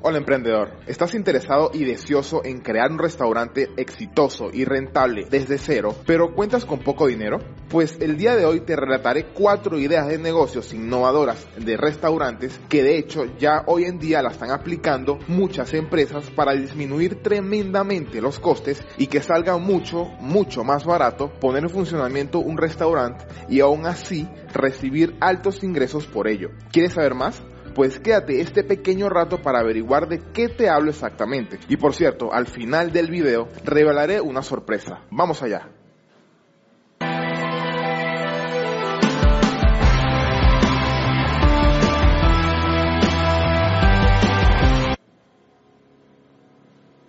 [0.00, 5.92] Hola emprendedor, ¿estás interesado y deseoso en crear un restaurante exitoso y rentable desde cero,
[6.06, 7.38] pero cuentas con poco dinero?
[7.68, 12.84] Pues el día de hoy te relataré cuatro ideas de negocios innovadoras de restaurantes que
[12.84, 18.38] de hecho ya hoy en día la están aplicando muchas empresas para disminuir tremendamente los
[18.38, 23.84] costes y que salga mucho, mucho más barato poner en funcionamiento un restaurante y aún
[23.84, 26.50] así recibir altos ingresos por ello.
[26.70, 27.42] ¿Quieres saber más?
[27.78, 31.60] Pues quédate este pequeño rato para averiguar de qué te hablo exactamente.
[31.68, 35.02] Y por cierto, al final del video revelaré una sorpresa.
[35.12, 35.77] Vamos allá.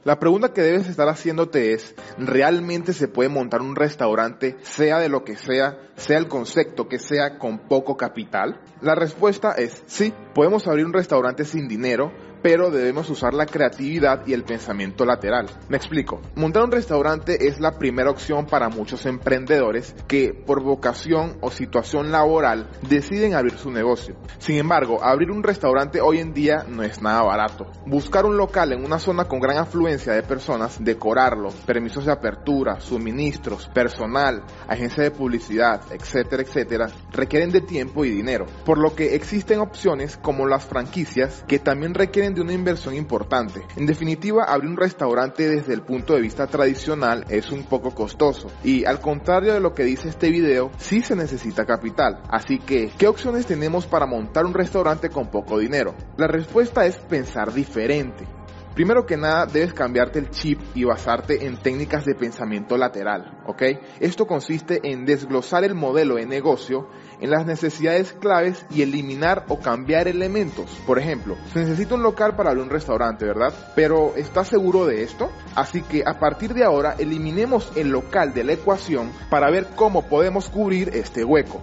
[0.09, 5.07] La pregunta que debes estar haciéndote es, ¿realmente se puede montar un restaurante, sea de
[5.07, 8.59] lo que sea, sea el concepto que sea, con poco capital?
[8.81, 12.11] La respuesta es sí, podemos abrir un restaurante sin dinero,
[12.41, 15.47] pero debemos usar la creatividad y el pensamiento lateral.
[15.67, 16.21] Me explico.
[16.35, 22.11] Montar un restaurante es la primera opción para muchos emprendedores que por vocación o situación
[22.11, 24.15] laboral deciden abrir su negocio.
[24.37, 27.67] Sin embargo, abrir un restaurante hoy en día no es nada barato.
[27.85, 32.79] Buscar un local en una zona con gran afluencia de personas, decorarlo, permisos de apertura,
[32.79, 38.45] suministros, personal, agencia de publicidad, etcétera, etcétera, requieren de tiempo y dinero.
[38.65, 43.61] Por lo que existen opciones como las franquicias que también requieren de una inversión importante.
[43.75, 48.47] En definitiva, abrir un restaurante desde el punto de vista tradicional es un poco costoso
[48.63, 52.21] y al contrario de lo que dice este video, sí se necesita capital.
[52.29, 55.95] Así que, ¿qué opciones tenemos para montar un restaurante con poco dinero?
[56.17, 58.38] La respuesta es pensar diferente.
[58.79, 63.61] Primero que nada, debes cambiarte el chip y basarte en técnicas de pensamiento lateral, ¿ok?
[63.99, 66.87] Esto consiste en desglosar el modelo de negocio
[67.19, 70.79] en las necesidades claves y eliminar o cambiar elementos.
[70.87, 73.53] Por ejemplo, se necesita un local para abrir un restaurante, ¿verdad?
[73.75, 75.29] Pero ¿estás seguro de esto?
[75.55, 80.03] Así que a partir de ahora eliminemos el local de la ecuación para ver cómo
[80.03, 81.61] podemos cubrir este hueco.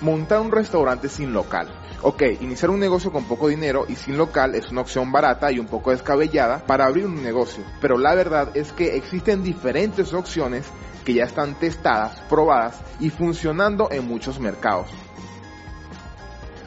[0.00, 1.68] Montar un restaurante sin local.
[2.02, 5.58] Ok, iniciar un negocio con poco dinero y sin local es una opción barata y
[5.58, 10.66] un poco descabellada para abrir un negocio, pero la verdad es que existen diferentes opciones
[11.04, 14.88] que ya están testadas, probadas y funcionando en muchos mercados.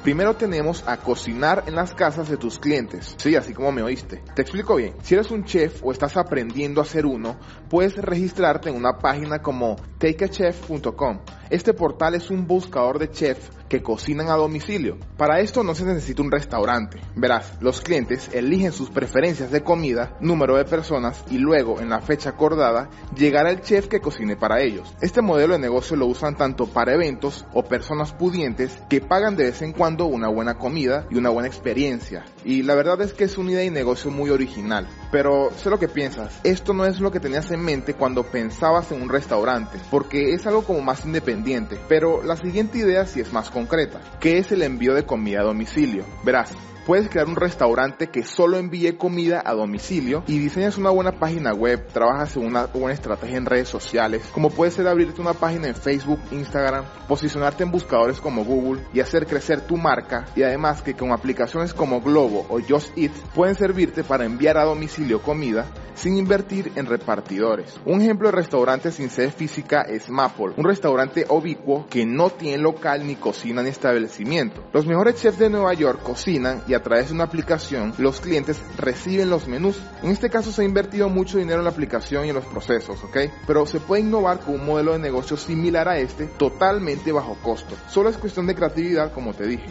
[0.07, 3.13] Primero tenemos a cocinar en las casas de tus clientes.
[3.17, 4.23] Sí, así como me oíste.
[4.33, 4.93] Te explico bien.
[5.03, 7.35] Si eres un chef o estás aprendiendo a ser uno,
[7.69, 11.19] puedes registrarte en una página como takeachef.com.
[11.49, 14.97] Este portal es un buscador de chefs que cocinan a domicilio.
[15.17, 16.99] Para esto no se necesita un restaurante.
[17.15, 22.01] Verás, los clientes eligen sus preferencias de comida, número de personas y luego, en la
[22.01, 24.93] fecha acordada, llegará el chef que cocine para ellos.
[25.01, 29.45] Este modelo de negocio lo usan tanto para eventos o personas pudientes que pagan de
[29.45, 32.25] vez en cuando una buena comida y una buena experiencia.
[32.43, 34.87] Y la verdad es que es una idea de negocio muy original.
[35.11, 38.91] Pero sé lo que piensas, esto no es lo que tenías en mente cuando pensabas
[38.91, 41.79] en un restaurante, porque es algo como más independiente.
[41.87, 45.43] Pero la siguiente idea sí es más concreta, que es el envío de comida a
[45.43, 46.03] domicilio.
[46.23, 46.51] Verás,
[46.87, 51.53] Puedes crear un restaurante que solo envíe comida a domicilio y diseñas una buena página
[51.53, 55.67] web, trabajas en una buena estrategia en redes sociales, como puede ser abrirte una página
[55.67, 60.27] en Facebook, Instagram, posicionarte en buscadores como Google y hacer crecer tu marca.
[60.33, 64.63] Y además que con aplicaciones como Globo o Just Eat pueden servirte para enviar a
[64.63, 65.65] domicilio comida
[65.97, 67.79] sin invertir en repartidores.
[67.85, 72.59] Un ejemplo de restaurante sin sede física es Maple, un restaurante obicuo que no tiene
[72.59, 74.63] local ni cocina ni establecimiento.
[74.73, 78.61] Los mejores chefs de Nueva York cocinan y a través de una aplicación los clientes
[78.77, 79.81] reciben los menús.
[80.03, 83.03] En este caso se ha invertido mucho dinero en la aplicación y en los procesos,
[83.03, 83.17] ¿ok?
[83.47, 87.75] Pero se puede innovar con un modelo de negocio similar a este, totalmente bajo costo.
[87.89, 89.67] Solo es cuestión de creatividad, como te dije.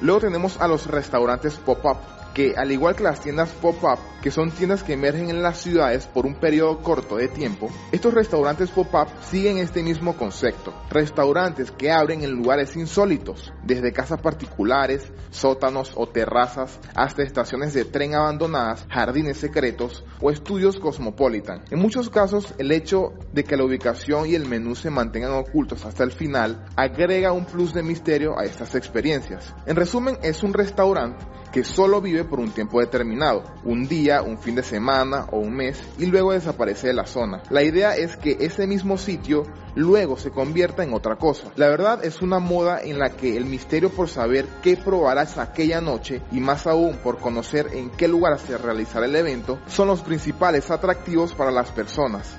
[0.00, 1.98] Luego tenemos a los restaurantes pop-up
[2.34, 6.06] que al igual que las tiendas pop-up, que son tiendas que emergen en las ciudades
[6.06, 10.72] por un periodo corto de tiempo, estos restaurantes pop-up siguen este mismo concepto.
[10.90, 17.84] Restaurantes que abren en lugares insólitos, desde casas particulares, sótanos o terrazas, hasta estaciones de
[17.84, 21.62] tren abandonadas, jardines secretos o estudios cosmopolitan.
[21.70, 25.84] En muchos casos, el hecho de que la ubicación y el menú se mantengan ocultos
[25.84, 29.54] hasta el final agrega un plus de misterio a estas experiencias.
[29.66, 34.38] En resumen, es un restaurante que solo vive por un tiempo determinado, un día, un
[34.38, 37.42] fin de semana o un mes, y luego desaparece de la zona.
[37.50, 41.48] La idea es que ese mismo sitio luego se convierta en otra cosa.
[41.56, 45.80] La verdad es una moda en la que el misterio por saber qué probarás aquella
[45.80, 50.02] noche y más aún por conocer en qué lugar se realizará el evento son los
[50.02, 52.38] principales atractivos para las personas.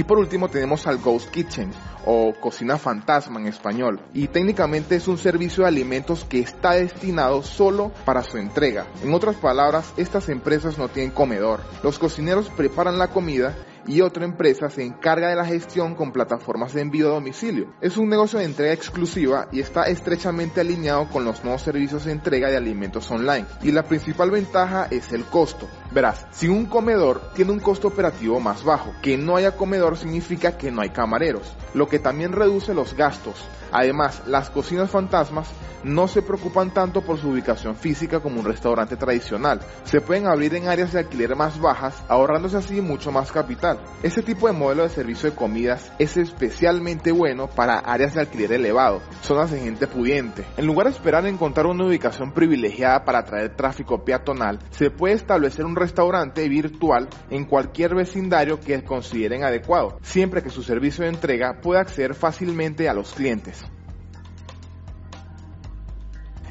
[0.00, 1.72] Y por último tenemos al Ghost Kitchen
[2.06, 7.42] o cocina fantasma en español, y técnicamente es un servicio de alimentos que está destinado
[7.42, 8.86] solo para su entrega.
[9.04, 11.60] En otras palabras, estas empresas no tienen comedor.
[11.82, 13.54] Los cocineros preparan la comida
[13.86, 17.72] y otra empresa se encarga de la gestión con plataformas de envío a domicilio.
[17.80, 22.12] Es un negocio de entrega exclusiva y está estrechamente alineado con los nuevos servicios de
[22.12, 23.46] entrega de alimentos online.
[23.62, 25.68] Y la principal ventaja es el costo.
[25.92, 30.56] Verás, si un comedor tiene un costo operativo más bajo, que no haya comedor significa
[30.56, 33.44] que no hay camareros, lo que también reduce los gastos.
[33.72, 35.48] Además, las cocinas fantasmas
[35.84, 39.60] no se preocupan tanto por su ubicación física como un restaurante tradicional.
[39.84, 43.69] Se pueden abrir en áreas de alquiler más bajas, ahorrándose así mucho más capital.
[44.02, 48.52] Este tipo de modelo de servicio de comidas es especialmente bueno para áreas de alquiler
[48.52, 50.44] elevado, zonas de gente pudiente.
[50.56, 55.64] En lugar de esperar encontrar una ubicación privilegiada para atraer tráfico peatonal, se puede establecer
[55.64, 61.60] un restaurante virtual en cualquier vecindario que consideren adecuado, siempre que su servicio de entrega
[61.60, 63.64] pueda acceder fácilmente a los clientes.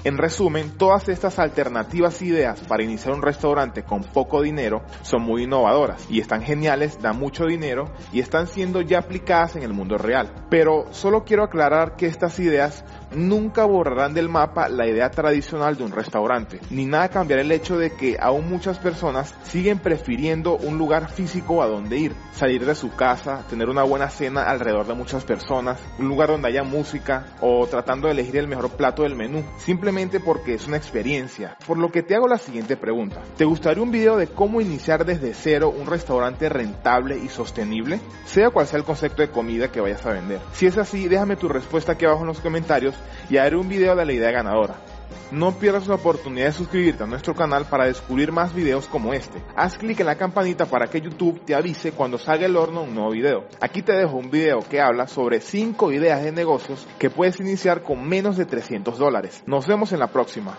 [0.05, 5.43] En resumen, todas estas alternativas ideas para iniciar un restaurante con poco dinero son muy
[5.43, 9.97] innovadoras y están geniales, dan mucho dinero y están siendo ya aplicadas en el mundo
[9.97, 10.31] real.
[10.49, 15.83] Pero solo quiero aclarar que estas ideas nunca borrarán del mapa la idea tradicional de
[15.83, 20.77] un restaurante, ni nada cambiará el hecho de que aún muchas personas siguen prefiriendo un
[20.77, 24.93] lugar físico a donde ir, salir de su casa, tener una buena cena alrededor de
[24.93, 29.15] muchas personas, un lugar donde haya música o tratando de elegir el mejor plato del
[29.15, 29.43] menú,
[30.21, 31.57] porque es una experiencia.
[31.67, 35.05] Por lo que te hago la siguiente pregunta, ¿te gustaría un video de cómo iniciar
[35.05, 37.99] desde cero un restaurante rentable y sostenible?
[38.25, 40.39] Sea cual sea el concepto de comida que vayas a vender.
[40.53, 42.95] Si es así, déjame tu respuesta aquí abajo en los comentarios
[43.29, 44.75] y haré un video de la idea ganadora.
[45.31, 49.41] No pierdas la oportunidad de suscribirte a nuestro canal para descubrir más videos como este.
[49.56, 52.95] Haz clic en la campanita para que YouTube te avise cuando salga el horno un
[52.95, 53.45] nuevo video.
[53.59, 57.83] Aquí te dejo un video que habla sobre 5 ideas de negocios que puedes iniciar
[57.83, 59.44] con menos de 300 dólares.
[59.45, 60.57] Nos vemos en la próxima.